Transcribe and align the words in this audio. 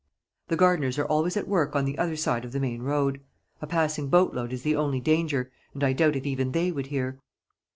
The 0.47 0.55
gardeners 0.55 0.97
are 0.97 1.05
always 1.05 1.37
at 1.37 1.47
work 1.47 1.75
on 1.75 1.85
the 1.85 1.99
other 1.99 2.15
side 2.15 2.43
of 2.43 2.53
the 2.53 2.59
main 2.59 2.81
road. 2.81 3.21
A 3.61 3.67
passing 3.67 4.07
boatload 4.09 4.51
is 4.51 4.63
the 4.63 4.75
only 4.75 4.99
danger, 4.99 5.51
and 5.75 5.83
I 5.83 5.93
doubt 5.93 6.15
if 6.15 6.25
even 6.25 6.53
they 6.53 6.71
would 6.71 6.87
hear." 6.87 7.19